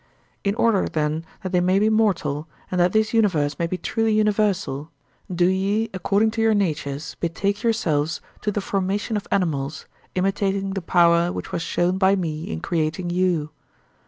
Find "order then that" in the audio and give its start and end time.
0.55-1.51